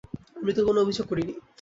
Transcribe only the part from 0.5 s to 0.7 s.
তো